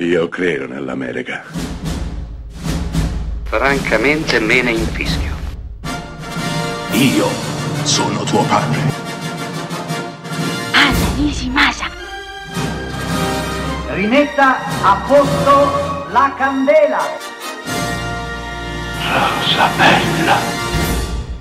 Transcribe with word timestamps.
Io 0.00 0.28
credo 0.28 0.68
nell'America. 0.68 1.42
Francamente 3.42 4.38
me 4.38 4.62
ne 4.62 4.70
infischio. 4.70 5.34
Io 6.92 7.26
sono 7.82 8.22
tuo 8.22 8.44
padre. 8.44 8.78
Anna 10.70 11.14
Nishimasa. 11.16 11.90
Rimetta 13.94 14.58
a 14.84 15.04
posto 15.04 16.12
la 16.12 16.32
candela. 16.38 17.00
Rosa 19.02 19.68
bella. 19.76 20.36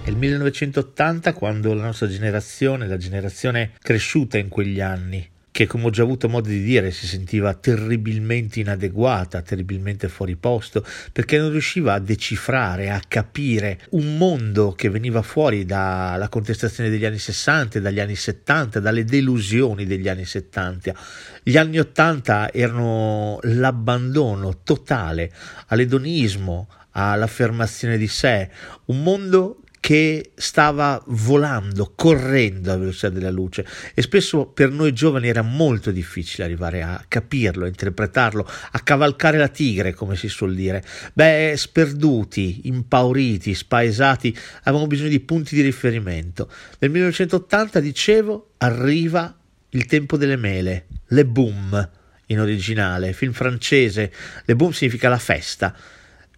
È 0.01 0.09
il 0.09 0.17
1980 0.17 1.33
quando 1.33 1.75
la 1.75 1.83
nostra 1.83 2.07
generazione, 2.07 2.87
la 2.87 2.97
generazione 2.97 3.73
cresciuta 3.79 4.39
in 4.39 4.49
quegli 4.49 4.81
anni, 4.81 5.29
che 5.57 5.65
come 5.65 5.85
ho 5.85 5.89
già 5.89 6.03
avuto 6.03 6.29
modo 6.29 6.49
di 6.49 6.61
dire 6.61 6.91
si 6.91 7.07
sentiva 7.07 7.55
terribilmente 7.55 8.59
inadeguata, 8.59 9.41
terribilmente 9.41 10.07
fuori 10.07 10.35
posto, 10.35 10.85
perché 11.11 11.39
non 11.39 11.49
riusciva 11.49 11.93
a 11.93 11.99
decifrare, 11.99 12.91
a 12.91 13.01
capire 13.07 13.79
un 13.89 14.17
mondo 14.17 14.73
che 14.73 14.91
veniva 14.91 15.23
fuori 15.23 15.65
dalla 15.65 16.29
contestazione 16.29 16.91
degli 16.91 17.05
anni 17.05 17.17
60, 17.17 17.79
dagli 17.79 17.99
anni 17.99 18.15
70, 18.15 18.79
dalle 18.79 19.03
delusioni 19.03 19.87
degli 19.87 20.07
anni 20.07 20.25
70. 20.25 20.93
Gli 21.41 21.57
anni 21.57 21.79
80 21.79 22.53
erano 22.53 23.39
l'abbandono 23.41 24.59
totale 24.63 25.33
all'edonismo, 25.69 26.69
all'affermazione 26.91 27.97
di 27.97 28.07
sé, 28.07 28.47
un 28.85 29.01
mondo 29.01 29.63
che 29.79 30.31
stava 30.35 31.01
volando, 31.07 31.93
correndo 31.95 32.71
alla 32.71 32.79
velocità 32.79 33.09
della 33.09 33.29
luce 33.29 33.65
e 33.93 34.01
spesso 34.01 34.47
per 34.47 34.71
noi 34.71 34.93
giovani 34.93 35.27
era 35.27 35.41
molto 35.41 35.91
difficile 35.91 36.43
arrivare 36.43 36.81
a 36.81 37.03
capirlo, 37.07 37.65
a 37.65 37.67
interpretarlo, 37.67 38.49
a 38.71 38.79
cavalcare 38.79 39.37
la 39.37 39.47
tigre, 39.47 39.93
come 39.93 40.15
si 40.15 40.27
suol 40.27 40.55
dire. 40.55 40.83
Beh, 41.13 41.53
sperduti, 41.55 42.61
impauriti, 42.67 43.53
spaesati, 43.53 44.35
avevamo 44.63 44.87
bisogno 44.87 45.09
di 45.09 45.19
punti 45.19 45.55
di 45.55 45.61
riferimento. 45.61 46.49
Nel 46.79 46.91
1980, 46.91 47.79
dicevo, 47.79 48.53
arriva 48.57 49.35
il 49.69 49.85
tempo 49.85 50.17
delle 50.17 50.37
mele, 50.37 50.87
le 51.07 51.25
boom 51.25 51.89
in 52.27 52.39
originale, 52.39 53.13
film 53.13 53.31
francese, 53.31 54.11
le 54.43 54.55
boom 54.55 54.71
significa 54.71 55.09
la 55.09 55.17
festa. 55.17 55.75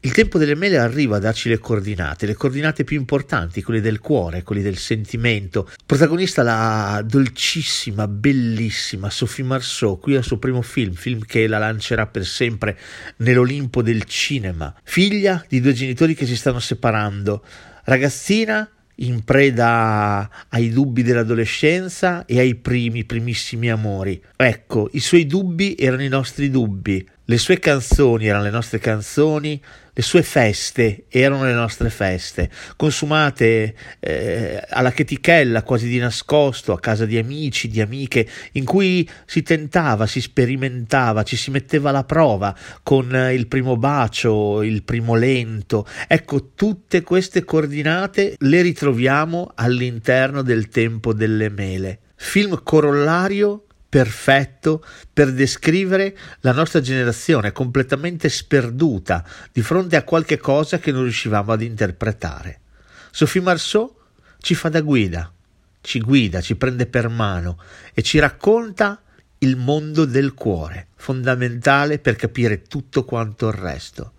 Il 0.01 0.13
tempo 0.13 0.37
delle 0.37 0.55
mele 0.55 0.77
arriva 0.77 1.17
a 1.17 1.19
darci 1.19 1.49
le 1.49 1.57
coordinate, 1.57 2.25
le 2.25 2.33
coordinate 2.33 2.85
più 2.85 2.97
importanti, 2.97 3.61
quelle 3.61 3.81
del 3.81 3.99
cuore, 3.99 4.43
quelle 4.43 4.61
del 4.61 4.77
sentimento. 4.77 5.69
Protagonista 5.85 6.41
la 6.41 7.03
dolcissima, 7.05 8.07
bellissima 8.07 9.09
Sophie 9.09 9.43
Marceau, 9.43 9.99
qui 9.99 10.15
al 10.15 10.23
suo 10.23 10.37
primo 10.37 10.61
film, 10.61 10.93
film 10.93 11.25
che 11.25 11.47
la 11.47 11.57
lancerà 11.57 12.07
per 12.07 12.25
sempre 12.25 12.79
nell'Olimpo 13.17 13.81
del 13.81 14.05
cinema. 14.05 14.73
Figlia 14.83 15.43
di 15.49 15.59
due 15.59 15.73
genitori 15.73 16.15
che 16.15 16.25
si 16.25 16.37
stanno 16.37 16.59
separando, 16.59 17.43
ragazzina 17.83 18.69
in 18.95 19.25
preda 19.25 20.29
ai 20.47 20.69
dubbi 20.69 21.03
dell'adolescenza 21.03 22.25
e 22.25 22.39
ai 22.39 22.55
primi, 22.55 23.03
primissimi 23.03 23.69
amori. 23.69 24.21
Ecco, 24.37 24.89
i 24.93 25.01
suoi 25.01 25.25
dubbi 25.25 25.75
erano 25.77 26.03
i 26.03 26.09
nostri 26.09 26.49
dubbi, 26.49 27.05
le 27.29 27.37
sue 27.37 27.59
canzoni 27.59 28.25
erano 28.25 28.45
le 28.45 28.49
nostre 28.49 28.79
canzoni, 28.79 29.61
le 29.93 30.01
sue 30.01 30.23
feste 30.23 31.05
erano 31.09 31.43
le 31.43 31.53
nostre 31.53 31.91
feste, 31.91 32.49
consumate 32.75 33.75
eh, 33.99 34.59
alla 34.67 34.91
chetichella, 34.91 35.61
quasi 35.61 35.87
di 35.87 35.99
nascosto, 35.99 36.73
a 36.73 36.79
casa 36.79 37.05
di 37.05 37.19
amici, 37.19 37.67
di 37.67 37.81
amiche, 37.81 38.27
in 38.53 38.65
cui 38.65 39.07
si 39.27 39.43
tentava, 39.43 40.07
si 40.07 40.21
sperimentava, 40.21 41.21
ci 41.21 41.35
si 41.35 41.51
metteva 41.51 41.89
alla 41.89 42.03
prova 42.03 42.55
con 42.81 43.15
il 43.31 43.45
primo 43.45 43.77
bacio, 43.77 44.63
il 44.63 44.81
primo 44.81 45.13
lento. 45.13 45.85
Ecco, 46.07 46.53
tutte 46.55 47.03
queste 47.03 47.43
coordinate 47.43 48.37
le 48.39 48.61
ritroviamo 48.63 49.51
all'interno 49.53 50.41
del 50.41 50.69
tempo 50.69 51.13
delle 51.13 51.49
mele. 51.49 51.99
Film 52.15 52.59
corollario 52.63 53.65
perfetto 53.89 54.85
per 55.11 55.33
descrivere 55.33 56.15
la 56.41 56.53
nostra 56.53 56.79
generazione 56.79 57.51
completamente 57.51 58.29
sperduta 58.29 59.25
di 59.51 59.63
fronte 59.63 59.95
a 59.95 60.03
qualche 60.03 60.37
cosa 60.37 60.77
che 60.77 60.91
non 60.91 61.01
riuscivamo 61.01 61.51
ad 61.51 61.63
interpretare. 61.63 62.61
Sophie 63.09 63.41
Marceau 63.41 63.97
ci 64.37 64.53
fa 64.53 64.69
da 64.69 64.81
guida, 64.81 65.33
ci 65.81 65.99
guida, 65.99 66.39
ci 66.39 66.55
prende 66.55 66.85
per 66.85 67.09
mano 67.09 67.59
e 67.93 68.03
ci 68.03 68.19
racconta 68.19 69.01
il 69.39 69.55
mondo 69.55 70.05
del 70.05 70.33
cuore, 70.33 70.87
fondamentale 70.95 71.97
per 71.97 72.15
capire 72.15 72.61
tutto 72.61 73.05
quanto 73.05 73.47
il 73.47 73.53
resto. 73.53 74.13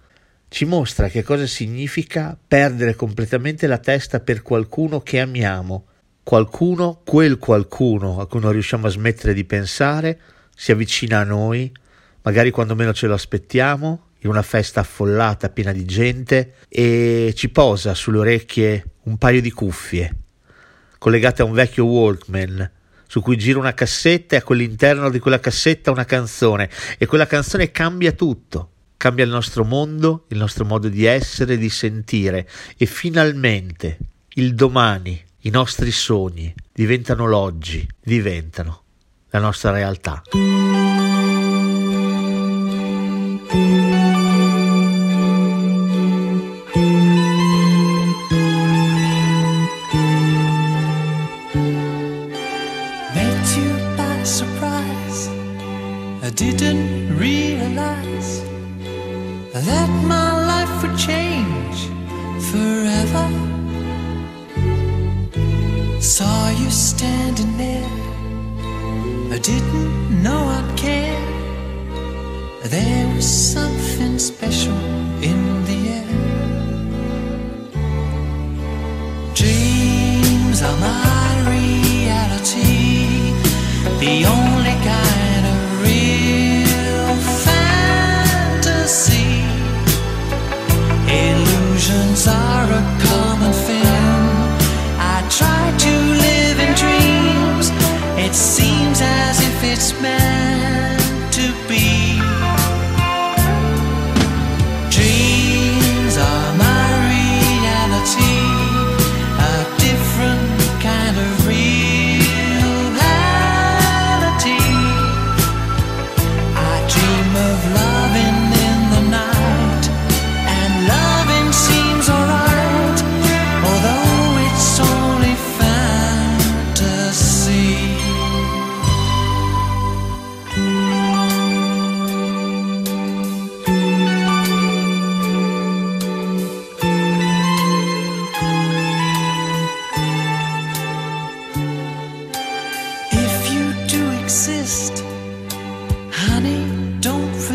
Ci 0.48 0.64
mostra 0.64 1.08
che 1.08 1.22
cosa 1.22 1.46
significa 1.46 2.36
perdere 2.46 2.96
completamente 2.96 3.68
la 3.68 3.78
testa 3.78 4.18
per 4.18 4.42
qualcuno 4.42 5.00
che 5.00 5.20
amiamo, 5.20 5.86
qualcuno, 6.30 7.00
quel 7.04 7.38
qualcuno 7.38 8.20
a 8.20 8.28
cui 8.28 8.38
non 8.38 8.52
riusciamo 8.52 8.86
a 8.86 8.90
smettere 8.90 9.34
di 9.34 9.44
pensare, 9.44 10.20
si 10.54 10.70
avvicina 10.70 11.18
a 11.18 11.24
noi, 11.24 11.72
magari 12.22 12.52
quando 12.52 12.76
meno 12.76 12.92
ce 12.92 13.08
lo 13.08 13.14
aspettiamo, 13.14 14.10
in 14.20 14.30
una 14.30 14.42
festa 14.42 14.78
affollata, 14.78 15.48
piena 15.48 15.72
di 15.72 15.84
gente, 15.84 16.54
e 16.68 17.32
ci 17.34 17.48
posa 17.48 17.94
sulle 17.94 18.18
orecchie 18.18 18.84
un 19.06 19.18
paio 19.18 19.40
di 19.40 19.50
cuffie, 19.50 20.16
collegate 20.98 21.42
a 21.42 21.46
un 21.46 21.52
vecchio 21.52 21.86
Walkman, 21.86 22.70
su 23.08 23.20
cui 23.22 23.36
gira 23.36 23.58
una 23.58 23.74
cassetta 23.74 24.36
e 24.36 24.38
a 24.38 24.42
quell'interno 24.44 25.10
di 25.10 25.18
quella 25.18 25.40
cassetta 25.40 25.90
una 25.90 26.04
canzone, 26.04 26.70
e 26.96 27.06
quella 27.06 27.26
canzone 27.26 27.72
cambia 27.72 28.12
tutto. 28.12 28.70
Cambia 28.96 29.24
il 29.24 29.30
nostro 29.30 29.64
mondo, 29.64 30.26
il 30.28 30.38
nostro 30.38 30.64
modo 30.64 30.88
di 30.88 31.06
essere, 31.06 31.56
di 31.56 31.70
sentire 31.70 32.46
e 32.76 32.86
finalmente 32.86 33.98
il 34.34 34.54
domani 34.54 35.24
i 35.42 35.50
nostri 35.50 35.90
sogni 35.90 36.52
diventano 36.72 37.26
l'oggi, 37.26 37.86
diventano 38.02 38.82
la 39.30 39.38
nostra 39.38 39.70
realtà. 39.70 40.22
Didn't 56.40 57.18
realize 57.18 58.40
that 59.52 59.88
my 60.06 60.46
life 60.46 60.82
would 60.82 60.96
change 60.96 61.90
forever. 62.50 63.49
Saw 66.10 66.50
you 66.50 66.70
standing 66.70 67.56
there. 67.56 67.88
I 69.32 69.38
didn't 69.38 70.20
know 70.24 70.42
I'd 70.56 70.76
care. 70.76 71.24
There 72.64 73.06
was 73.14 73.24
something 73.24 74.18
special 74.18 74.76
in 75.22 75.64
the 75.68 75.78
air. 75.98 76.10
Dreams 79.34 80.62
are 80.62 80.78
my 80.80 81.30
reality. 81.54 82.66
The 84.00 84.26
only 84.26 84.39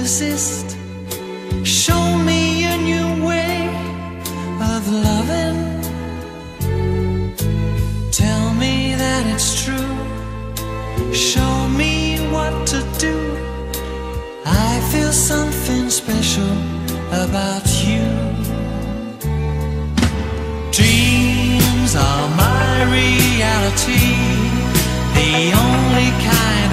resist. 0.06 0.78
Show 1.64 2.06
me 2.30 2.64
a 2.74 2.78
new 2.78 3.26
way 3.26 3.58
of 4.74 4.82
loving. 5.08 5.60
Tell 8.12 8.54
me 8.54 8.94
that 9.02 9.24
it's 9.34 9.50
true. 9.64 9.96
Show 11.12 11.56
me 11.82 11.96
what 12.34 12.54
to 12.68 12.80
do. 13.00 13.18
I 14.46 14.72
feel 14.92 15.12
something 15.12 15.90
special 15.90 16.56
about 17.24 17.68
you. 17.88 18.06
Dreams 20.80 21.92
are 22.08 22.28
my 22.46 22.74
reality, 23.00 24.08
the 25.20 25.34
only 25.66 26.10
kind 26.32 26.65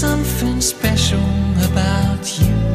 something 0.00 0.62
special 0.62 1.20
about 1.62 2.40
you. 2.40 2.69